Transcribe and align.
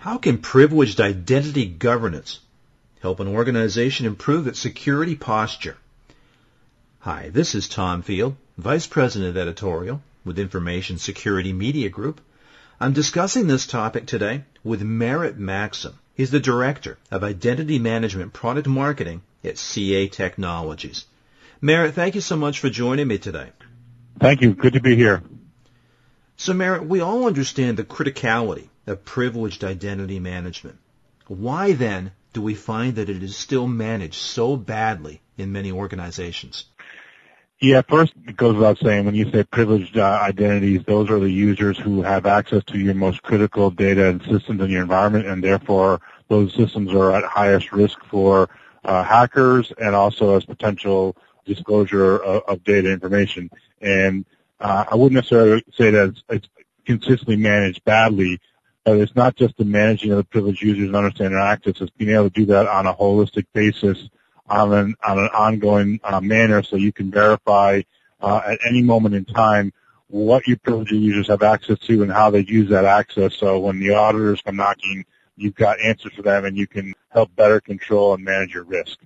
How 0.00 0.16
can 0.16 0.38
privileged 0.38 0.98
identity 0.98 1.66
governance 1.66 2.40
help 3.02 3.20
an 3.20 3.28
organization 3.28 4.06
improve 4.06 4.46
its 4.46 4.58
security 4.58 5.14
posture? 5.14 5.76
Hi, 7.00 7.28
this 7.28 7.54
is 7.54 7.68
Tom 7.68 8.00
Field, 8.00 8.34
Vice 8.56 8.86
President 8.86 9.28
of 9.28 9.36
Editorial 9.36 10.00
with 10.24 10.38
Information 10.38 10.96
Security 10.96 11.52
Media 11.52 11.90
Group. 11.90 12.22
I'm 12.80 12.94
discussing 12.94 13.46
this 13.46 13.66
topic 13.66 14.06
today 14.06 14.44
with 14.64 14.80
Merritt 14.80 15.36
Maxim. 15.36 15.98
He's 16.14 16.30
the 16.30 16.40
Director 16.40 16.96
of 17.10 17.22
Identity 17.22 17.78
Management 17.78 18.32
Product 18.32 18.68
Marketing 18.68 19.20
at 19.44 19.58
CA 19.58 20.08
Technologies. 20.08 21.04
Merritt, 21.60 21.94
thank 21.94 22.14
you 22.14 22.22
so 22.22 22.36
much 22.36 22.60
for 22.60 22.70
joining 22.70 23.06
me 23.06 23.18
today. 23.18 23.50
Thank 24.18 24.40
you. 24.40 24.54
Good 24.54 24.72
to 24.72 24.80
be 24.80 24.96
here. 24.96 25.22
So, 26.38 26.54
Merritt, 26.54 26.86
we 26.86 27.00
all 27.00 27.26
understand 27.26 27.76
the 27.76 27.84
criticality 27.84 28.69
of 28.90 29.04
privileged 29.04 29.64
identity 29.64 30.18
management. 30.18 30.78
Why 31.26 31.72
then 31.72 32.12
do 32.32 32.42
we 32.42 32.54
find 32.54 32.96
that 32.96 33.08
it 33.08 33.22
is 33.22 33.36
still 33.36 33.66
managed 33.66 34.14
so 34.14 34.56
badly 34.56 35.20
in 35.36 35.52
many 35.52 35.72
organizations? 35.72 36.64
Yeah, 37.60 37.82
first 37.82 38.14
it 38.26 38.36
goes 38.36 38.56
without 38.56 38.78
saying 38.78 39.04
when 39.04 39.14
you 39.14 39.30
say 39.30 39.44
privileged 39.44 39.98
uh, 39.98 40.18
identities, 40.22 40.80
those 40.86 41.10
are 41.10 41.18
the 41.18 41.30
users 41.30 41.78
who 41.78 42.02
have 42.02 42.24
access 42.24 42.64
to 42.64 42.78
your 42.78 42.94
most 42.94 43.22
critical 43.22 43.70
data 43.70 44.08
and 44.08 44.22
systems 44.22 44.62
in 44.62 44.70
your 44.70 44.82
environment, 44.82 45.26
and 45.26 45.44
therefore 45.44 46.00
those 46.28 46.54
systems 46.54 46.92
are 46.92 47.12
at 47.12 47.24
highest 47.24 47.70
risk 47.72 47.98
for 48.10 48.48
uh, 48.84 49.02
hackers 49.02 49.72
and 49.78 49.94
also 49.94 50.36
as 50.36 50.44
potential 50.46 51.16
disclosure 51.44 52.16
of, 52.16 52.42
of 52.48 52.64
data 52.64 52.90
information. 52.90 53.50
And 53.82 54.24
uh, 54.58 54.84
I 54.90 54.94
wouldn't 54.94 55.16
necessarily 55.16 55.62
say 55.74 55.90
that 55.90 56.08
it's, 56.08 56.22
it's 56.30 56.48
consistently 56.86 57.36
managed 57.36 57.84
badly, 57.84 58.40
it's 58.94 59.14
not 59.14 59.36
just 59.36 59.56
the 59.56 59.64
managing 59.64 60.10
of 60.10 60.18
the 60.18 60.24
privileged 60.24 60.62
users 60.62 60.86
and 60.86 60.96
understanding 60.96 61.32
their 61.32 61.46
access, 61.46 61.80
it's 61.80 61.90
being 61.96 62.14
able 62.14 62.24
to 62.24 62.30
do 62.30 62.46
that 62.46 62.66
on 62.66 62.86
a 62.86 62.94
holistic 62.94 63.46
basis 63.52 64.08
on 64.50 64.72
an, 64.72 64.94
on 65.06 65.18
an 65.18 65.28
ongoing 65.32 66.00
uh, 66.02 66.20
manner 66.20 66.62
so 66.62 66.76
you 66.76 66.92
can 66.92 67.10
verify 67.10 67.80
uh, 68.20 68.40
at 68.44 68.58
any 68.68 68.82
moment 68.82 69.14
in 69.14 69.24
time 69.24 69.72
what 70.08 70.46
your 70.46 70.56
privileged 70.58 70.90
users 70.90 71.28
have 71.28 71.42
access 71.42 71.78
to 71.78 72.02
and 72.02 72.12
how 72.12 72.30
they 72.30 72.40
use 72.40 72.68
that 72.70 72.84
access. 72.84 73.34
So 73.36 73.60
when 73.60 73.78
the 73.78 73.94
auditors 73.94 74.42
come 74.42 74.56
knocking, 74.56 75.04
you've 75.36 75.54
got 75.54 75.80
answers 75.80 76.12
for 76.14 76.22
them 76.22 76.44
and 76.44 76.56
you 76.56 76.66
can 76.66 76.94
help 77.10 77.34
better 77.36 77.60
control 77.60 78.14
and 78.14 78.24
manage 78.24 78.52
your 78.52 78.64
risk. 78.64 78.98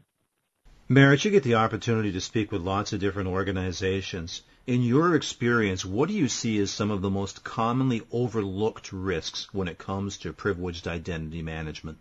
Merritt, 0.89 1.25
you 1.25 1.31
get 1.31 1.43
the 1.43 1.55
opportunity 1.55 2.13
to 2.13 2.21
speak 2.21 2.51
with 2.51 2.63
lots 2.63 2.93
of 2.93 3.01
different 3.01 3.29
organizations. 3.29 4.43
In 4.67 4.83
your 4.83 5.15
experience, 5.15 5.85
what 5.85 6.09
do 6.09 6.15
you 6.15 6.27
see 6.27 6.59
as 6.59 6.71
some 6.71 6.91
of 6.91 7.03
the 7.03 7.11
most 7.11 7.45
commonly 7.45 8.01
overlooked 8.11 8.95
risks 8.95 9.53
when 9.53 9.69
it 9.69 9.77
comes 9.77 10.17
to 10.19 10.33
privileged 10.33 10.89
identity 10.89 11.43
management? 11.43 11.99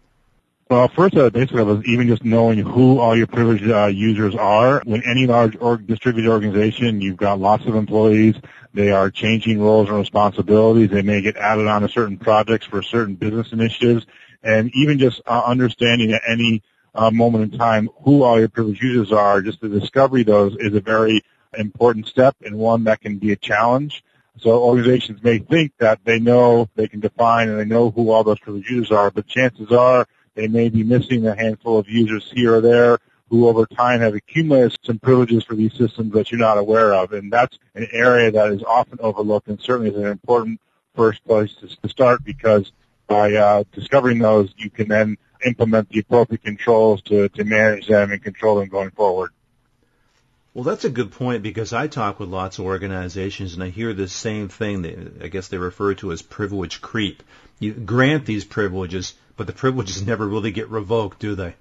Well, 0.70 0.88
first, 0.88 1.17
uh, 1.17 1.30
basically, 1.30 1.61
was 1.64 1.83
even 1.83 2.08
just 2.08 2.23
knowing 2.23 2.59
who 2.59 3.00
all 3.00 3.17
your 3.17 3.28
privileged 3.28 3.70
uh, 3.70 3.88
users 3.88 4.33
are. 4.33 4.81
When 4.86 5.03
any 5.03 5.28
large 5.28 5.58
or 5.59 5.75
distributed 5.75 6.30
organization, 6.30 7.02
you've 7.02 7.17
got 7.17 7.38
lots 7.38 7.66
of 7.66 7.75
employees. 7.75 8.36
They 8.73 8.92
are 8.92 9.11
changing 9.11 9.61
roles 9.61 9.89
and 9.89 9.98
responsibilities. 9.98 10.89
They 10.89 11.02
may 11.02 11.22
get 11.22 11.36
added 11.36 11.67
on 11.67 11.81
to 11.81 11.89
certain 11.89 12.17
projects 12.17 12.66
for 12.66 12.81
certain 12.81 13.16
business 13.16 13.52
initiatives. 13.52 14.05
And 14.42 14.72
even 14.73 15.00
just 15.00 15.22
uh, 15.27 15.44
understanding 15.45 16.14
at 16.14 16.22
any 16.25 16.64
uh, 16.95 17.11
moment 17.11 17.52
in 17.52 17.59
time 17.59 17.89
who 18.05 18.23
all 18.23 18.39
your 18.39 18.48
privileged 18.48 18.81
users 18.81 19.11
are, 19.11 19.42
just 19.42 19.59
the 19.59 19.67
discovery 19.67 20.23
those 20.23 20.55
is 20.58 20.73
a 20.73 20.80
very 20.80 21.23
important 21.57 22.07
step 22.07 22.35
and 22.43 22.57
one 22.57 22.85
that 22.85 23.01
can 23.01 23.17
be 23.17 23.31
a 23.31 23.35
challenge. 23.35 24.03
So 24.39 24.63
organizations 24.63 25.23
may 25.23 25.39
think 25.39 25.73
that 25.77 25.99
they 26.03 26.19
know, 26.19 26.67
they 26.75 26.87
can 26.87 26.99
define, 26.99 27.49
and 27.49 27.59
they 27.59 27.65
know 27.65 27.91
who 27.91 28.09
all 28.11 28.23
those 28.23 28.39
privileged 28.39 28.69
users 28.69 28.91
are, 28.91 29.11
but 29.11 29.27
chances 29.27 29.71
are 29.71 30.07
they 30.35 30.47
may 30.47 30.69
be 30.69 30.83
missing 30.83 31.27
a 31.27 31.35
handful 31.35 31.77
of 31.77 31.87
users 31.87 32.31
here 32.33 32.55
or 32.55 32.61
there 32.61 32.99
who 33.29 33.47
over 33.47 33.65
time 33.65 33.99
have 33.99 34.13
accumulated 34.13 34.77
some 34.83 34.99
privileges 34.99 35.43
for 35.43 35.55
these 35.55 35.73
systems 35.73 36.13
that 36.13 36.31
you're 36.31 36.39
not 36.39 36.58
aware 36.58 36.93
of. 36.93 37.13
And 37.13 37.31
that's 37.31 37.58
an 37.73 37.87
area 37.92 38.31
that 38.31 38.52
is 38.52 38.63
often 38.63 38.99
overlooked 39.02 39.47
and 39.47 39.59
certainly 39.59 39.89
is 39.89 39.97
an 39.97 40.05
important 40.05 40.59
first 40.95 41.23
place 41.25 41.55
to 41.81 41.89
start 41.89 42.23
because 42.23 42.71
by 43.08 43.33
uh, 43.33 43.63
discovering 43.71 44.19
those, 44.19 44.53
you 44.58 44.69
can 44.69 44.87
then 44.87 45.17
implement 45.45 45.89
the 45.89 45.99
appropriate 45.99 46.43
controls 46.43 47.02
to, 47.03 47.30
to 47.30 47.43
manage 47.43 47.87
them 47.87 48.11
and 48.11 48.23
control 48.23 48.59
them 48.59 48.69
going 48.69 48.92
forward. 48.92 49.31
Well, 50.53 50.64
that's 50.64 50.86
a 50.86 50.89
good 50.89 51.11
point 51.11 51.41
because 51.41 51.73
I 51.73 51.87
talk 51.87 52.19
with 52.19 52.30
lots 52.30 52.59
of 52.59 52.65
organizations 52.65 53.55
and 53.55 53.64
I 53.64 53.69
hear 53.69 53.91
the 53.91 54.08
same 54.08 54.49
thing 54.49 54.83
that 54.83 55.23
I 55.23 55.27
guess 55.27 55.47
they 55.47 55.58
refer 55.58 55.95
to 55.95 56.11
as 56.11 56.21
privilege 56.21 56.80
creep. 56.80 57.23
You 57.59 57.73
grant 57.73 58.27
these 58.27 58.45
privileges, 58.45 59.15
but 59.36 59.47
the 59.47 59.53
privileges 59.53 60.05
never 60.08 60.27
really 60.27 60.52
get 60.52 60.69
revoked, 60.69 61.19
do 61.19 61.33
they? 61.33 61.55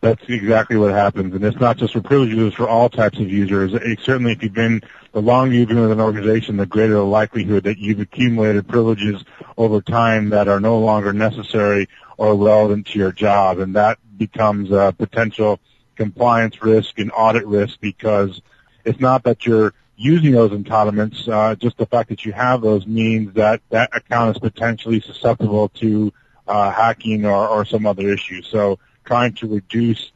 That's 0.00 0.22
exactly 0.28 0.78
what 0.78 0.92
happens, 0.92 1.34
and 1.34 1.44
it's 1.44 1.60
not 1.60 1.76
just 1.76 1.92
for 1.92 2.00
privileged 2.00 2.32
users, 2.32 2.54
for 2.54 2.66
all 2.66 2.88
types 2.88 3.18
of 3.18 3.30
users. 3.30 3.74
It, 3.74 4.00
certainly, 4.00 4.32
if 4.32 4.42
you've 4.42 4.54
been, 4.54 4.80
the 5.12 5.20
longer 5.20 5.54
you've 5.54 5.68
been 5.68 5.78
with 5.78 5.92
an 5.92 6.00
organization, 6.00 6.56
the 6.56 6.64
greater 6.64 6.94
the 6.94 7.04
likelihood 7.04 7.64
that 7.64 7.76
you've 7.76 8.00
accumulated 8.00 8.66
privileges 8.66 9.22
over 9.58 9.82
time 9.82 10.30
that 10.30 10.48
are 10.48 10.58
no 10.58 10.78
longer 10.78 11.12
necessary 11.12 11.86
or 12.16 12.34
relevant 12.34 12.86
to 12.86 12.98
your 12.98 13.12
job, 13.12 13.58
and 13.58 13.76
that 13.76 13.98
becomes 14.16 14.70
a 14.70 14.94
potential 14.96 15.60
compliance 16.00 16.62
risk 16.62 16.98
and 16.98 17.12
audit 17.14 17.46
risk 17.46 17.78
because 17.78 18.40
it's 18.86 19.00
not 19.00 19.22
that 19.24 19.44
you're 19.44 19.74
using 19.96 20.32
those 20.32 20.50
entitlements, 20.50 21.28
uh, 21.28 21.54
just 21.54 21.76
the 21.76 21.84
fact 21.84 22.08
that 22.08 22.24
you 22.24 22.32
have 22.32 22.62
those 22.62 22.86
means 22.86 23.34
that 23.34 23.60
that 23.68 23.94
account 23.94 24.34
is 24.34 24.40
potentially 24.40 24.98
susceptible 25.00 25.68
to 25.68 26.10
uh, 26.48 26.70
hacking 26.70 27.26
or, 27.26 27.46
or 27.46 27.66
some 27.66 27.84
other 27.84 28.08
issue. 28.10 28.40
So 28.40 28.78
trying 29.04 29.34
to 29.34 29.46
reduce 29.46 30.10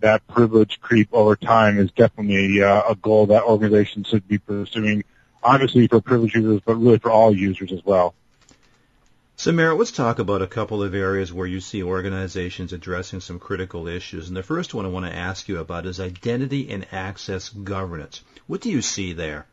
that 0.00 0.26
privilege 0.26 0.80
creep 0.80 1.08
over 1.12 1.36
time 1.36 1.78
is 1.78 1.92
definitely 1.92 2.58
a, 2.58 2.68
uh, 2.68 2.90
a 2.90 2.96
goal 2.96 3.26
that 3.26 3.44
organizations 3.44 4.08
should 4.08 4.26
be 4.26 4.38
pursuing, 4.38 5.04
obviously 5.44 5.86
for 5.86 6.00
privileged 6.00 6.34
users, 6.34 6.60
but 6.66 6.74
really 6.74 6.98
for 6.98 7.12
all 7.12 7.32
users 7.32 7.70
as 7.70 7.84
well. 7.84 8.12
So, 9.40 9.52
Merritt, 9.52 9.78
let's 9.78 9.92
talk 9.92 10.18
about 10.18 10.42
a 10.42 10.48
couple 10.48 10.82
of 10.82 10.96
areas 10.96 11.32
where 11.32 11.46
you 11.46 11.60
see 11.60 11.80
organizations 11.80 12.72
addressing 12.72 13.20
some 13.20 13.38
critical 13.38 13.86
issues. 13.86 14.26
And 14.26 14.36
the 14.36 14.42
first 14.42 14.74
one 14.74 14.84
I 14.84 14.88
want 14.88 15.06
to 15.06 15.14
ask 15.14 15.48
you 15.48 15.60
about 15.60 15.86
is 15.86 16.00
identity 16.00 16.68
and 16.70 16.84
access 16.92 17.48
governance. 17.48 18.20
What 18.48 18.60
do 18.60 18.68
you 18.68 18.82
see 18.82 19.12
there? 19.12 19.46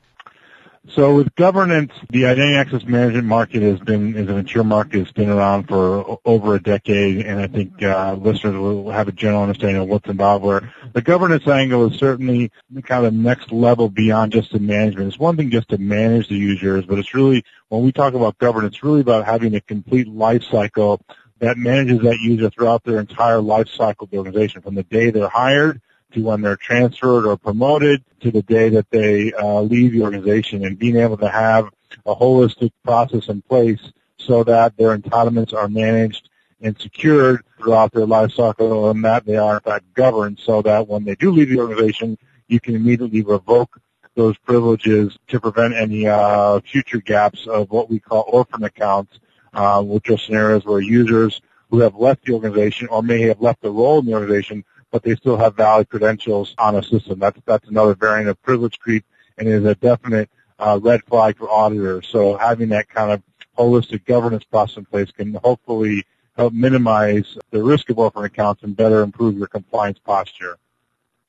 So 0.89 1.15
with 1.15 1.33
governance, 1.35 1.91
the 2.11 2.25
identity 2.25 2.55
access 2.55 2.83
management 2.83 3.25
market 3.25 3.63
has 3.63 3.79
been 3.79 4.15
is 4.15 4.29
a 4.29 4.33
mature 4.33 4.63
market. 4.63 5.01
It's 5.01 5.11
been 5.11 5.29
around 5.29 5.67
for 5.67 6.19
over 6.23 6.55
a 6.55 6.61
decade, 6.61 7.25
and 7.25 7.39
I 7.39 7.47
think 7.47 7.81
uh, 7.81 8.13
listeners 8.13 8.55
will 8.55 8.91
have 8.91 9.07
a 9.07 9.11
general 9.11 9.41
understanding 9.41 9.81
of 9.81 9.87
what's 9.87 10.07
involved. 10.07 10.45
Where 10.45 10.71
the 10.93 11.01
governance 11.01 11.47
angle 11.47 11.91
is 11.91 11.99
certainly 11.99 12.51
kind 12.83 13.05
of 13.05 13.13
the 13.13 13.19
next 13.19 13.51
level 13.51 13.89
beyond 13.89 14.31
just 14.31 14.51
the 14.51 14.59
management. 14.59 15.07
It's 15.07 15.19
one 15.19 15.35
thing 15.35 15.49
just 15.49 15.69
to 15.69 15.79
manage 15.79 16.29
the 16.29 16.35
users, 16.35 16.85
but 16.85 16.99
it's 16.99 17.15
really 17.15 17.43
when 17.69 17.83
we 17.83 17.91
talk 17.91 18.13
about 18.13 18.37
governance, 18.37 18.75
it's 18.75 18.83
really 18.83 19.01
about 19.01 19.25
having 19.25 19.55
a 19.55 19.61
complete 19.61 20.07
life 20.07 20.43
cycle 20.43 21.01
that 21.39 21.57
manages 21.57 22.01
that 22.01 22.19
user 22.19 22.49
throughout 22.51 22.83
their 22.83 22.99
entire 22.99 23.41
life 23.41 23.69
cycle 23.69 24.05
of 24.05 24.11
the 24.11 24.17
organization, 24.17 24.61
from 24.61 24.75
the 24.75 24.83
day 24.83 25.09
they're 25.09 25.29
hired 25.29 25.81
to 26.15 26.23
when 26.23 26.41
they're 26.41 26.55
transferred 26.55 27.25
or 27.25 27.37
promoted 27.37 28.03
to 28.21 28.31
the 28.31 28.41
day 28.41 28.69
that 28.69 28.89
they 28.89 29.33
uh, 29.33 29.61
leave 29.61 29.91
the 29.91 30.01
organization 30.01 30.65
and 30.65 30.79
being 30.79 30.95
able 30.95 31.17
to 31.17 31.29
have 31.29 31.69
a 32.05 32.15
holistic 32.15 32.71
process 32.83 33.27
in 33.27 33.41
place 33.43 33.91
so 34.17 34.43
that 34.43 34.75
their 34.77 34.97
entitlements 34.97 35.53
are 35.53 35.67
managed 35.67 36.29
and 36.61 36.79
secured 36.79 37.43
throughout 37.59 37.91
their 37.91 38.05
life 38.05 38.31
cycle 38.31 38.89
and 38.89 39.03
that 39.03 39.25
they 39.25 39.35
are 39.35 39.55
in 39.55 39.61
fact 39.61 39.93
governed 39.93 40.39
so 40.39 40.61
that 40.61 40.87
when 40.87 41.03
they 41.03 41.15
do 41.15 41.31
leave 41.31 41.49
the 41.49 41.59
organization, 41.59 42.17
you 42.47 42.59
can 42.59 42.75
immediately 42.75 43.21
revoke 43.21 43.79
those 44.15 44.37
privileges 44.37 45.17
to 45.27 45.39
prevent 45.39 45.73
any 45.73 46.07
uh, 46.07 46.59
future 46.61 47.01
gaps 47.01 47.45
of 47.47 47.69
what 47.69 47.89
we 47.89 47.99
call 47.99 48.23
orphan 48.27 48.63
accounts, 48.63 49.19
uh, 49.53 49.81
which 49.83 50.09
are 50.09 50.17
scenarios 50.17 50.65
where 50.65 50.79
users 50.79 51.41
who 51.69 51.79
have 51.79 51.95
left 51.95 52.23
the 52.23 52.33
organization 52.33 52.87
or 52.87 53.03
may 53.03 53.21
have 53.23 53.41
left 53.41 53.61
the 53.61 53.69
role 53.69 53.99
in 53.99 54.05
the 54.05 54.13
organization 54.13 54.63
but 54.95 55.03
they 55.03 55.15
still 55.17 55.35
have 55.35 55.57
valid 55.57 55.89
credentials 55.89 56.55
on 56.57 56.73
a 56.77 56.81
system. 56.81 57.19
That's 57.19 57.37
that's 57.45 57.67
another 57.67 57.95
variant 57.95 58.29
of 58.29 58.41
privilege 58.41 58.79
creep, 58.79 59.03
and 59.37 59.45
is 59.45 59.65
a 59.65 59.75
definite 59.75 60.29
uh, 60.57 60.79
red 60.81 61.03
flag 61.03 61.37
for 61.37 61.51
auditors. 61.51 62.07
So 62.09 62.37
having 62.37 62.69
that 62.69 62.87
kind 62.87 63.11
of 63.11 63.21
holistic 63.57 64.05
governance 64.05 64.45
process 64.45 64.77
in 64.77 64.85
place 64.85 65.11
can 65.11 65.33
hopefully 65.33 66.05
help 66.37 66.53
minimize 66.53 67.37
the 67.51 67.61
risk 67.61 67.89
of 67.89 67.99
orphan 67.99 68.23
accounts 68.23 68.63
and 68.63 68.73
better 68.73 69.01
improve 69.01 69.37
your 69.37 69.47
compliance 69.47 69.99
posture. 69.99 70.57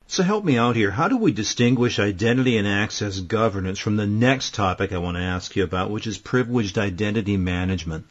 So 0.06 0.22
help 0.22 0.44
me 0.44 0.56
out 0.56 0.76
here. 0.76 0.92
How 0.92 1.08
do 1.08 1.16
we 1.16 1.32
distinguish 1.32 1.98
identity 1.98 2.58
and 2.58 2.68
access 2.68 3.18
governance 3.18 3.80
from 3.80 3.96
the 3.96 4.06
next 4.06 4.54
topic 4.54 4.92
I 4.92 4.98
want 4.98 5.16
to 5.16 5.24
ask 5.24 5.56
you 5.56 5.64
about, 5.64 5.90
which 5.90 6.06
is 6.06 6.18
privileged 6.18 6.78
identity 6.78 7.36
management? 7.36 8.06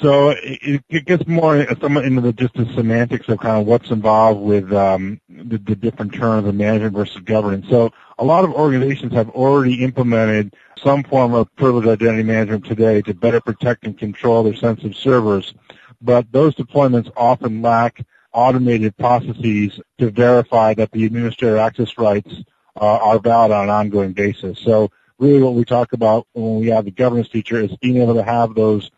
So 0.00 0.30
it, 0.30 0.82
it 0.88 1.04
gets 1.04 1.26
more 1.26 1.66
somewhat 1.80 2.04
into 2.04 2.22
the 2.22 2.32
just 2.32 2.54
the 2.54 2.66
semantics 2.74 3.28
of 3.28 3.40
kind 3.40 3.60
of 3.60 3.66
what's 3.66 3.90
involved 3.90 4.40
with 4.40 4.72
um, 4.72 5.20
the, 5.28 5.58
the 5.58 5.76
different 5.76 6.14
terms 6.14 6.46
of 6.46 6.54
management 6.54 6.94
versus 6.94 7.20
governance. 7.22 7.66
So 7.68 7.90
a 8.18 8.24
lot 8.24 8.44
of 8.44 8.52
organizations 8.52 9.12
have 9.12 9.28
already 9.30 9.82
implemented 9.84 10.54
some 10.82 11.02
form 11.04 11.34
of 11.34 11.54
privileged 11.56 11.88
identity 11.88 12.22
management 12.22 12.64
today 12.64 13.02
to 13.02 13.14
better 13.14 13.40
protect 13.40 13.84
and 13.84 13.98
control 13.98 14.42
their 14.42 14.54
sensitive 14.54 14.96
servers. 14.96 15.54
but 16.00 16.30
those 16.32 16.54
deployments 16.54 17.10
often 17.16 17.62
lack 17.62 18.04
automated 18.32 18.96
processes 18.96 19.78
to 19.98 20.10
verify 20.10 20.74
that 20.74 20.90
the 20.92 21.04
administrator 21.04 21.58
access 21.58 21.96
rights 21.98 22.32
uh, 22.80 22.96
are 22.96 23.18
valid 23.18 23.52
on 23.52 23.64
an 23.64 23.70
ongoing 23.70 24.12
basis. 24.12 24.58
So 24.58 24.90
really 25.18 25.42
what 25.42 25.54
we 25.54 25.64
talk 25.64 25.92
about 25.92 26.26
when 26.32 26.60
we 26.60 26.68
have 26.68 26.84
the 26.86 26.90
governance 26.90 27.28
feature 27.28 27.60
is 27.60 27.76
being 27.76 27.98
able 27.98 28.14
to 28.14 28.22
have 28.22 28.54
those 28.54 28.90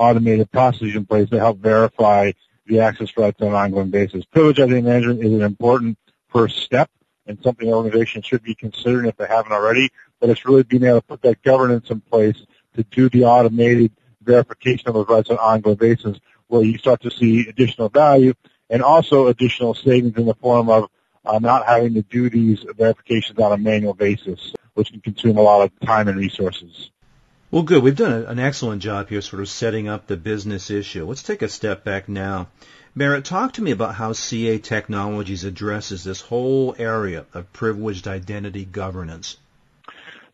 automated 0.00 0.50
processes 0.50 0.96
in 0.96 1.04
place 1.04 1.28
to 1.28 1.38
help 1.38 1.58
verify 1.58 2.32
the 2.66 2.80
access 2.80 3.16
rights 3.16 3.40
on 3.42 3.48
an 3.48 3.54
ongoing 3.54 3.90
basis. 3.90 4.24
Privilege 4.24 4.58
identity 4.58 4.80
management 4.80 5.22
is 5.22 5.32
an 5.32 5.42
important 5.42 5.98
first 6.28 6.58
step 6.58 6.90
and 7.26 7.38
something 7.42 7.72
organizations 7.72 8.24
should 8.24 8.42
be 8.42 8.54
considering 8.54 9.06
if 9.06 9.16
they 9.16 9.26
haven't 9.26 9.52
already, 9.52 9.90
but 10.18 10.30
it's 10.30 10.46
really 10.46 10.62
being 10.62 10.84
able 10.84 11.00
to 11.00 11.06
put 11.06 11.22
that 11.22 11.42
governance 11.42 11.90
in 11.90 12.00
place 12.00 12.46
to 12.74 12.82
do 12.84 13.10
the 13.10 13.24
automated 13.24 13.92
verification 14.22 14.88
of 14.88 14.94
those 14.94 15.08
rights 15.08 15.28
on 15.28 15.36
an 15.36 15.42
ongoing 15.42 15.76
basis 15.76 16.18
where 16.48 16.62
you 16.62 16.78
start 16.78 17.00
to 17.02 17.10
see 17.10 17.46
additional 17.48 17.90
value 17.90 18.32
and 18.70 18.82
also 18.82 19.26
additional 19.26 19.74
savings 19.74 20.16
in 20.16 20.24
the 20.24 20.34
form 20.34 20.70
of 20.70 20.88
uh, 21.26 21.38
not 21.38 21.66
having 21.66 21.92
to 21.92 22.02
do 22.02 22.30
these 22.30 22.64
verifications 22.76 23.38
on 23.38 23.52
a 23.52 23.58
manual 23.58 23.94
basis, 23.94 24.54
which 24.74 24.90
can 24.90 25.00
consume 25.00 25.36
a 25.36 25.42
lot 25.42 25.60
of 25.60 25.70
time 25.80 26.08
and 26.08 26.18
resources. 26.18 26.90
Well, 27.52 27.64
good. 27.64 27.82
We've 27.82 27.96
done 27.96 28.12
an 28.12 28.38
excellent 28.38 28.80
job 28.80 29.08
here 29.08 29.20
sort 29.20 29.42
of 29.42 29.48
setting 29.48 29.88
up 29.88 30.06
the 30.06 30.16
business 30.16 30.70
issue. 30.70 31.04
Let's 31.04 31.24
take 31.24 31.42
a 31.42 31.48
step 31.48 31.82
back 31.82 32.08
now. 32.08 32.46
Merritt, 32.94 33.24
talk 33.24 33.54
to 33.54 33.62
me 33.62 33.72
about 33.72 33.96
how 33.96 34.12
CA 34.12 34.58
Technologies 34.58 35.42
addresses 35.42 36.04
this 36.04 36.20
whole 36.20 36.76
area 36.78 37.26
of 37.34 37.52
privileged 37.52 38.06
identity 38.06 38.64
governance. 38.64 39.36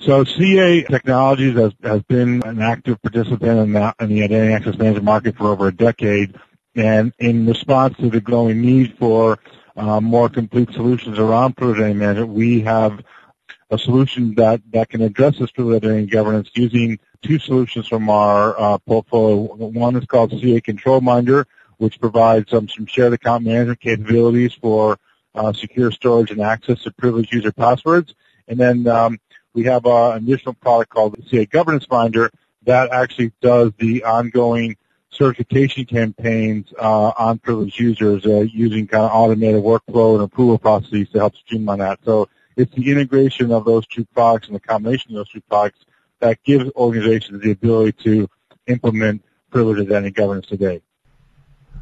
So 0.01 0.25
CA 0.25 0.83
Technologies 0.83 1.57
has, 1.57 1.73
has 1.83 2.03
been 2.03 2.43
an 2.45 2.61
active 2.61 3.01
participant 3.01 3.61
in, 3.61 3.73
that, 3.73 3.97
in 3.99 4.11
the 4.11 4.23
identity 4.23 4.53
access 4.53 4.77
management 4.77 5.05
market 5.05 5.39
for 5.39 5.47
over 5.47 5.69
a 5.69 5.75
decade. 5.75 6.37
And 6.75 7.15
in 7.19 7.47
response 7.47 7.97
to 7.97 8.11
the 8.11 8.21
growing 8.21 8.61
need 8.61 8.99
for 8.99 9.39
uh, 9.75 10.03
more 10.03 10.29
complete 10.29 10.71
solutions 10.73 11.19
around 11.19 11.57
privileged 11.57 11.81
identity 11.81 11.99
management, 11.99 12.33
we 12.35 12.61
have 12.61 13.03
a 13.71 13.79
solution 13.79 14.35
that, 14.37 14.61
that 14.73 14.89
can 14.89 15.03
address 15.03 15.39
this 15.39 15.51
privileged 15.51 15.85
identity 15.85 16.07
governance 16.07 16.51
using 16.55 16.99
two 17.23 17.39
solutions 17.39 17.89
from 17.89 18.09
our 18.09 18.59
uh, 18.61 18.79
portfolio. 18.79 19.37
One 19.55 19.97
is 19.97 20.05
called 20.07 20.31
CA 20.31 20.61
Control 20.61 21.01
Minder, 21.01 21.47
which 21.79 22.01
provides 22.01 22.53
um, 22.53 22.69
some 22.69 22.87
shared 22.87 23.13
account 23.13 23.45
management 23.45 23.81
capabilities 23.81 24.55
for 24.55 24.99
uh, 25.35 25.53
secure 25.53 25.91
storage 25.91 26.31
and 26.31 26.41
access 26.41 26.83
to 26.83 26.93
privileged 26.93 27.33
user 27.33 27.53
passwords. 27.53 28.15
And 28.49 28.59
then 28.59 28.87
um, 28.87 29.19
we 29.53 29.65
have 29.65 29.85
uh, 29.87 30.13
an 30.13 30.25
additional 30.25 30.55
product 30.55 30.91
called 30.91 31.17
CA 31.29 31.47
GovernanceMinder 31.47 32.31
that 32.65 32.91
actually 32.91 33.33
does 33.41 33.73
the 33.79 34.05
ongoing 34.05 34.77
certification 35.11 35.87
campaigns 35.87 36.73
uh, 36.79 37.13
on 37.17 37.39
privileged 37.39 37.79
users 37.79 38.27
uh, 38.27 38.41
using 38.41 38.87
kind 38.87 39.05
of 39.05 39.11
automated 39.13 39.63
workflow 39.63 40.15
and 40.15 40.23
approval 40.23 40.59
processes 40.59 41.09
to 41.11 41.19
help 41.19 41.35
streamline 41.37 41.79
that. 41.79 41.99
So 42.05 42.29
it's 42.57 42.75
the 42.75 42.91
integration 42.91 43.53
of 43.53 43.65
those 43.65 43.87
two 43.87 44.05
products 44.07 44.49
and 44.49 44.57
the 44.57 44.61
combination 44.61 45.13
of 45.13 45.17
those 45.17 45.31
two 45.31 45.43
products 45.43 45.85
that 46.21 46.43
gives 46.43 46.71
organizations 46.75 47.43
the 47.43 47.51
ability 47.53 47.93
to 48.05 48.29
implement 48.67 49.23
privilege 49.51 49.79
identity 49.79 50.11
governance 50.11 50.47
today. 50.47 50.81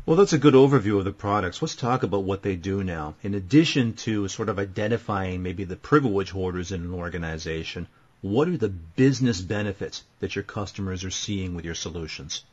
Well, 0.06 0.16
that's 0.16 0.34
a 0.34 0.38
good 0.38 0.54
overview 0.54 0.98
of 0.98 1.06
the 1.06 1.12
products. 1.12 1.62
Let's 1.62 1.76
talk 1.76 2.02
about 2.02 2.24
what 2.24 2.42
they 2.42 2.56
do 2.56 2.84
now. 2.84 3.14
In 3.22 3.34
addition 3.34 3.94
to 4.04 4.28
sort 4.28 4.50
of 4.50 4.58
identifying 4.58 5.42
maybe 5.42 5.64
the 5.64 5.76
privilege 5.76 6.30
holders 6.30 6.72
in 6.72 6.82
an 6.82 6.92
organization, 6.92 7.86
what 8.20 8.48
are 8.48 8.56
the 8.56 8.68
business 8.68 9.40
benefits 9.40 10.04
that 10.20 10.34
your 10.36 10.42
customers 10.42 11.04
are 11.04 11.10
seeing 11.10 11.54
with 11.54 11.64
your 11.64 11.74
solutions? 11.74 12.44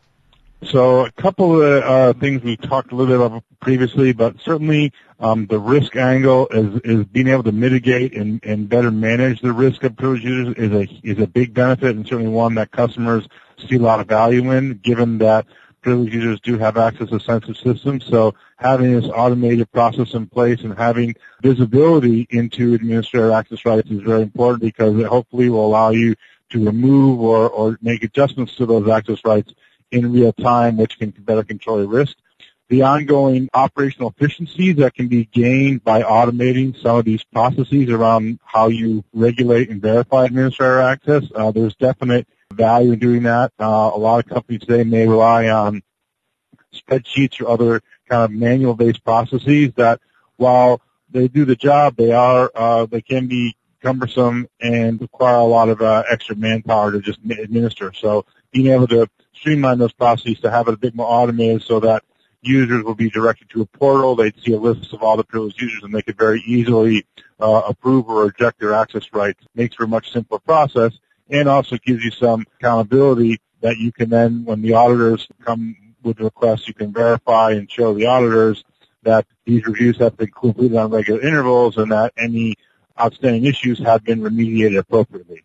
So 0.64 1.06
a 1.06 1.12
couple 1.12 1.60
of 1.60 1.84
uh, 1.84 2.14
things 2.20 2.44
we 2.44 2.56
talked 2.56 2.92
a 2.92 2.96
little 2.96 3.18
bit 3.18 3.26
about 3.26 3.44
previously, 3.62 4.14
but 4.14 4.40
certainly 4.40 4.94
um, 5.20 5.48
the 5.48 5.60
risk 5.60 5.96
angle 5.96 6.48
is, 6.50 6.80
is 6.84 7.06
being 7.06 7.28
able 7.28 7.44
to 7.44 7.52
mitigate 7.52 8.14
and, 8.16 8.40
and 8.44 8.70
better 8.70 8.92
manage 8.92 9.42
the 9.42 9.54
risk 9.54 9.84
of 9.84 9.98
privileged 9.98 10.24
users 10.24 10.56
is 10.58 10.72
a 10.72 10.88
is 11.04 11.20
a 11.20 11.26
big 11.26 11.56
benefit 11.56 11.96
and 11.96 12.06
certainly 12.06 12.32
one 12.32 12.56
that 12.56 12.72
customers 12.72 13.28
see 13.68 13.78
a 13.78 13.80
lot 13.80 14.00
of 14.00 14.08
value 14.08 14.52
in, 14.52 14.76
given 14.84 15.18
that 15.18 15.48
privileged 15.82 16.14
users 16.14 16.40
do 16.42 16.60
have 16.60 16.78
access 16.78 17.10
to 17.10 17.20
sensitive 17.20 17.58
systems. 17.58 18.06
So 18.06 18.36
having 18.58 18.94
this 18.94 19.10
automated 19.10 19.72
process 19.72 20.14
in 20.14 20.28
place 20.28 20.62
and 20.62 20.78
having 20.78 21.16
visibility 21.42 22.28
into 22.30 22.76
administrator 22.76 23.32
access 23.32 23.66
rights 23.66 23.90
is 23.90 24.02
very 24.02 24.22
important 24.22 24.62
because 24.62 24.96
it 24.96 25.08
hopefully 25.08 25.50
will 25.50 25.66
allow 25.66 25.90
you 25.90 26.16
to 26.52 26.66
remove 26.66 27.20
or, 27.20 27.50
or 27.50 27.80
make 27.82 28.04
adjustments 28.04 28.56
to 28.58 28.68
those 28.68 28.88
access 28.88 29.26
rights 29.26 29.54
in 29.92 30.12
real 30.12 30.34
time, 30.34 30.78
which 30.78 30.98
can 30.98 31.12
better 31.12 31.44
control 31.44 31.80
your 31.80 31.88
risk. 31.88 32.18
The 32.70 32.84
ongoing 32.84 33.50
operational 33.54 34.14
efficiencies 34.16 34.78
that 34.78 34.94
can 34.96 35.10
be 35.10 35.26
gained 35.26 35.84
by 35.84 36.04
automating 36.04 36.82
some 36.82 36.98
of 37.00 37.06
these 37.06 37.24
processes 37.26 37.90
around 37.90 38.40
how 38.46 38.70
you 38.70 39.04
regulate 39.14 39.70
and 39.70 39.82
verify 39.82 40.26
administrator 40.26 40.80
access, 40.80 41.24
uh, 41.36 41.52
there's 41.52 41.76
definite 41.76 42.28
value 42.54 42.94
in 42.94 43.00
doing 43.00 43.24
that. 43.24 43.52
Uh, 43.60 43.92
a 43.94 43.98
lot 43.98 44.20
of 44.20 44.30
companies 44.30 44.62
today 44.62 44.86
may 44.86 45.06
rely 45.06 45.50
on 45.50 45.82
spreadsheets 46.74 47.42
or 47.42 47.50
other 47.50 47.82
kind 48.10 48.24
of 48.24 48.32
manual-based 48.32 49.04
processes 49.04 49.72
that, 49.76 50.00
while 50.38 50.82
they 51.10 51.28
do 51.28 51.44
the 51.44 51.58
job, 51.58 51.98
they 51.98 52.14
are 52.14 52.50
uh, 52.56 52.86
they 52.86 53.02
can 53.02 53.28
be 53.28 53.56
cumbersome 53.84 54.48
and 54.62 55.02
require 55.02 55.36
a 55.36 55.44
lot 55.44 55.68
of 55.68 55.82
uh, 55.82 56.04
extra 56.10 56.36
manpower 56.36 56.92
to 56.92 57.02
just 57.02 57.20
administer. 57.24 57.92
So 57.94 58.26
being 58.52 58.68
able 58.68 58.88
to 58.88 59.08
streamline 59.34 59.80
those 59.80 59.94
processes 59.94 60.40
to 60.42 60.52
have 60.52 60.68
it 60.68 60.74
a 60.74 60.78
bit 60.78 60.96
more 60.96 61.08
automated 61.08 61.64
so 61.64 61.80
that 61.80 62.04
users 62.42 62.84
will 62.84 62.96
be 62.96 63.10
directed 63.10 63.50
to 63.50 63.62
a 63.62 63.66
portal. 63.66 64.16
They'd 64.16 64.40
see 64.42 64.54
a 64.54 64.60
list 64.60 64.94
of 64.94 65.04
all 65.04 65.18
the 65.18 65.24
privileged 65.24 65.62
users 65.62 65.84
and 65.84 65.94
they 65.94 66.02
could 66.02 66.18
very 66.18 66.42
easily 66.46 67.06
uh, 67.40 67.62
approve 67.68 68.10
or 68.10 68.26
reject 68.26 68.60
their 68.60 68.74
access 68.74 69.12
rights. 69.14 69.44
Makes 69.56 69.76
for 69.76 69.86
a 69.86 69.88
much 69.88 70.12
simpler 70.12 70.40
process 70.40 70.98
and 71.30 71.48
also 71.48 71.78
gives 71.78 72.04
you 72.04 72.12
some 72.12 72.46
accountability 72.60 73.40
that 73.62 73.78
you 73.78 73.92
can 73.92 74.10
then, 74.10 74.44
when 74.44 74.62
the 74.62 74.74
auditors 74.74 75.28
come 75.46 75.76
with 76.04 76.20
requests, 76.20 76.68
you 76.68 76.74
can 76.74 76.92
verify 76.92 77.52
and 77.52 77.70
show 77.72 77.94
the 77.94 78.08
auditors 78.08 78.64
that 79.04 79.26
these 79.46 79.66
reviews 79.66 79.98
have 79.98 80.18
been 80.18 80.32
completed 80.32 80.78
on 80.78 80.92
regular 80.92 81.22
intervals 81.22 81.78
and 81.78 81.92
that 81.92 82.14
any 82.18 82.56
outstanding 83.00 83.46
issues 83.46 83.80
have 83.80 84.04
been 84.04 84.22
remediated 84.22 84.78
appropriately. 84.78 85.44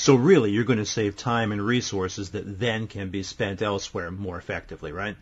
So 0.00 0.14
really, 0.14 0.50
you're 0.50 0.64
going 0.64 0.78
to 0.78 0.86
save 0.86 1.14
time 1.14 1.52
and 1.52 1.60
resources 1.60 2.30
that 2.30 2.58
then 2.58 2.86
can 2.86 3.10
be 3.10 3.22
spent 3.22 3.60
elsewhere 3.60 4.10
more 4.10 4.38
effectively, 4.38 4.92
right? 4.92 5.14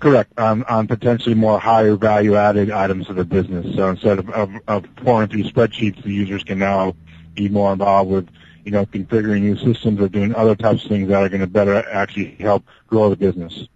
Correct. 0.00 0.36
On, 0.40 0.64
on 0.64 0.88
potentially 0.88 1.36
more 1.36 1.60
higher 1.60 1.94
value 1.94 2.34
added 2.34 2.72
items 2.72 3.08
of 3.08 3.14
the 3.14 3.24
business. 3.24 3.76
So 3.76 3.90
instead 3.90 4.18
of, 4.18 4.28
of, 4.30 4.50
of 4.66 4.96
pouring 4.96 5.28
through 5.28 5.44
spreadsheets, 5.44 6.02
the 6.02 6.12
users 6.12 6.42
can 6.42 6.58
now 6.58 6.96
be 7.34 7.48
more 7.48 7.72
involved 7.72 8.10
with, 8.10 8.28
you 8.64 8.72
know, 8.72 8.84
configuring 8.84 9.42
new 9.42 9.56
systems 9.56 10.00
or 10.00 10.08
doing 10.08 10.34
other 10.34 10.56
types 10.56 10.82
of 10.82 10.88
things 10.88 11.08
that 11.08 11.22
are 11.22 11.28
going 11.28 11.40
to 11.40 11.46
better 11.46 11.88
actually 11.88 12.34
help 12.40 12.64
grow 12.88 13.08
the 13.08 13.16
business. 13.16 13.68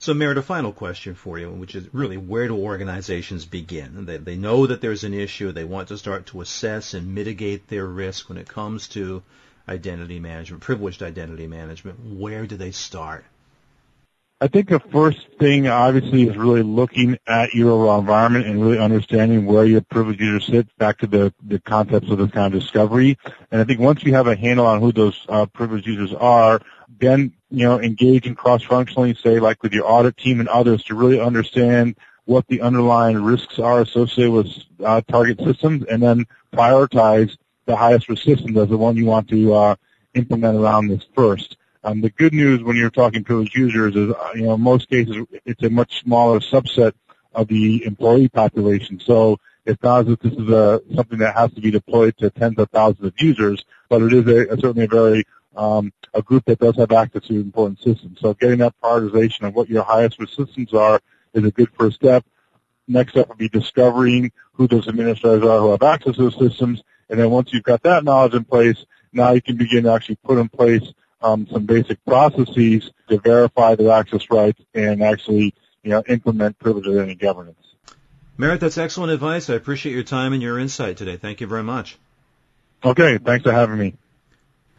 So, 0.00 0.14
Merritt, 0.14 0.38
a 0.38 0.42
final 0.42 0.72
question 0.72 1.16
for 1.16 1.40
you, 1.40 1.50
which 1.50 1.74
is 1.74 1.92
really 1.92 2.16
where 2.16 2.46
do 2.46 2.56
organizations 2.56 3.44
begin? 3.44 4.04
They, 4.06 4.16
they 4.18 4.36
know 4.36 4.66
that 4.66 4.80
there's 4.80 5.02
an 5.02 5.12
issue. 5.12 5.50
They 5.50 5.64
want 5.64 5.88
to 5.88 5.98
start 5.98 6.26
to 6.26 6.40
assess 6.40 6.94
and 6.94 7.16
mitigate 7.16 7.66
their 7.66 7.84
risk 7.84 8.28
when 8.28 8.38
it 8.38 8.46
comes 8.46 8.86
to 8.88 9.24
identity 9.68 10.20
management, 10.20 10.62
privileged 10.62 11.02
identity 11.02 11.48
management. 11.48 11.98
Where 12.16 12.46
do 12.46 12.56
they 12.56 12.70
start? 12.70 13.24
I 14.40 14.46
think 14.46 14.68
the 14.68 14.78
first 14.78 15.18
thing, 15.40 15.66
obviously, 15.66 16.28
is 16.28 16.36
really 16.36 16.62
looking 16.62 17.18
at 17.26 17.54
your 17.54 17.98
environment 17.98 18.46
and 18.46 18.62
really 18.62 18.78
understanding 18.78 19.46
where 19.46 19.64
your 19.64 19.80
privileged 19.80 20.20
users 20.20 20.46
sit. 20.46 20.78
Back 20.78 20.98
to 20.98 21.08
the 21.08 21.34
the 21.44 21.58
concepts 21.58 22.08
of 22.08 22.18
this 22.18 22.30
kind 22.30 22.54
of 22.54 22.60
discovery. 22.60 23.18
And 23.50 23.60
I 23.60 23.64
think 23.64 23.80
once 23.80 24.04
you 24.04 24.14
have 24.14 24.28
a 24.28 24.36
handle 24.36 24.64
on 24.64 24.80
who 24.80 24.92
those 24.92 25.26
uh, 25.28 25.46
privileged 25.46 25.88
users 25.88 26.14
are, 26.14 26.60
then 27.00 27.32
you 27.50 27.64
know 27.66 27.80
engage 27.80 28.26
in 28.26 28.34
cross-functionally, 28.34 29.14
say 29.14 29.40
like 29.40 29.62
with 29.62 29.72
your 29.72 29.90
audit 29.90 30.16
team 30.16 30.40
and 30.40 30.48
others, 30.48 30.82
to 30.84 30.94
really 30.94 31.20
understand 31.20 31.96
what 32.24 32.46
the 32.48 32.60
underlying 32.60 33.22
risks 33.22 33.58
are 33.58 33.80
associated 33.80 34.30
with 34.30 34.48
uh, 34.84 35.00
target 35.08 35.38
systems, 35.42 35.84
and 35.90 36.02
then 36.02 36.26
prioritize 36.52 37.36
the 37.66 37.76
highest 37.76 38.08
risk 38.08 38.22
systems 38.22 38.56
as 38.56 38.68
the 38.68 38.76
one 38.76 38.96
you 38.96 39.06
want 39.06 39.28
to 39.28 39.54
uh, 39.54 39.74
implement 40.14 40.56
around 40.56 40.88
this 40.88 41.04
first. 41.14 41.56
Um, 41.84 42.00
the 42.00 42.10
good 42.10 42.34
news 42.34 42.62
when 42.62 42.76
you're 42.76 42.90
talking 42.90 43.24
privileged 43.24 43.54
users 43.54 43.94
is, 43.94 44.10
uh, 44.10 44.30
you 44.34 44.42
know, 44.42 44.54
in 44.54 44.60
most 44.60 44.88
cases 44.90 45.16
it's 45.44 45.62
a 45.62 45.70
much 45.70 46.02
smaller 46.02 46.40
subset 46.40 46.92
of 47.34 47.48
the 47.48 47.84
employee 47.84 48.28
population. 48.28 49.00
So 49.00 49.38
it's 49.64 49.82
not 49.82 50.06
as 50.06 50.12
if 50.12 50.20
this 50.20 50.32
is 50.32 50.48
a, 50.48 50.82
something 50.94 51.18
that 51.18 51.36
has 51.36 51.52
to 51.52 51.60
be 51.60 51.70
deployed 51.70 52.16
to 52.18 52.30
tens 52.30 52.58
of 52.58 52.68
thousands 52.70 53.06
of 53.06 53.14
users, 53.18 53.64
but 53.88 54.02
it 54.02 54.12
is 54.12 54.26
a, 54.26 54.52
a 54.52 54.56
certainly 54.58 54.84
a 54.84 54.88
very 54.88 55.24
um, 55.58 55.92
a 56.14 56.22
group 56.22 56.44
that 56.46 56.60
does 56.60 56.76
have 56.76 56.92
access 56.92 57.24
to 57.24 57.34
important 57.34 57.80
systems. 57.80 58.20
So 58.20 58.32
getting 58.34 58.58
that 58.58 58.74
prioritization 58.80 59.42
of 59.42 59.54
what 59.54 59.68
your 59.68 59.82
highest 59.82 60.18
risk 60.20 60.34
systems 60.34 60.72
are 60.72 61.00
is 61.34 61.44
a 61.44 61.50
good 61.50 61.68
first 61.76 61.96
step. 61.96 62.24
Next 62.86 63.12
step 63.12 63.28
would 63.28 63.38
be 63.38 63.48
discovering 63.48 64.30
who 64.52 64.68
those 64.68 64.86
administrators 64.86 65.42
are 65.44 65.58
who 65.58 65.72
have 65.72 65.82
access 65.82 66.14
to 66.14 66.30
those 66.30 66.38
systems. 66.38 66.82
And 67.10 67.18
then 67.18 67.30
once 67.30 67.52
you've 67.52 67.64
got 67.64 67.82
that 67.82 68.04
knowledge 68.04 68.34
in 68.34 68.44
place, 68.44 68.86
now 69.12 69.32
you 69.32 69.42
can 69.42 69.56
begin 69.56 69.82
to 69.82 69.92
actually 69.92 70.16
put 70.16 70.38
in 70.38 70.48
place 70.48 70.92
um, 71.20 71.48
some 71.50 71.66
basic 71.66 72.02
processes 72.04 72.90
to 73.08 73.18
verify 73.18 73.74
their 73.74 73.90
access 73.90 74.30
rights 74.30 74.62
and 74.74 75.02
actually 75.02 75.54
you 75.82 75.90
know 75.90 76.04
implement 76.08 76.56
privileged 76.58 76.88
identity 76.88 77.16
governance. 77.16 77.56
Merritt, 78.36 78.60
that's 78.60 78.78
excellent 78.78 79.10
advice. 79.10 79.50
I 79.50 79.54
appreciate 79.54 79.92
your 79.92 80.04
time 80.04 80.32
and 80.32 80.40
your 80.40 80.60
insight 80.60 80.96
today. 80.96 81.16
Thank 81.16 81.40
you 81.40 81.48
very 81.48 81.64
much. 81.64 81.98
Okay, 82.84 83.18
thanks 83.18 83.42
for 83.42 83.50
having 83.50 83.78
me. 83.78 83.94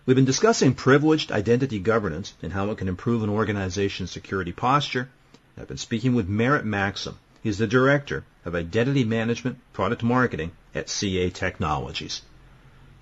We've 0.09 0.15
been 0.15 0.25
discussing 0.25 0.73
privileged 0.73 1.31
identity 1.31 1.77
governance 1.77 2.33
and 2.41 2.51
how 2.51 2.71
it 2.71 2.79
can 2.79 2.87
improve 2.87 3.21
an 3.21 3.29
organization's 3.29 4.09
security 4.09 4.51
posture. 4.51 5.07
I've 5.55 5.67
been 5.67 5.77
speaking 5.77 6.15
with 6.15 6.27
Merritt 6.27 6.65
Maxim. 6.65 7.19
He's 7.43 7.59
the 7.59 7.67
Director 7.67 8.23
of 8.43 8.55
Identity 8.55 9.03
Management 9.03 9.59
Product 9.71 10.01
Marketing 10.01 10.49
at 10.73 10.89
CA 10.89 11.29
Technologies. 11.29 12.23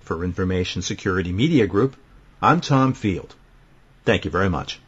For 0.02 0.22
Information 0.22 0.82
Security 0.82 1.32
Media 1.32 1.66
Group, 1.66 1.96
I'm 2.42 2.60
Tom 2.60 2.92
Field. 2.92 3.34
Thank 4.04 4.26
you 4.26 4.30
very 4.30 4.50
much. 4.50 4.78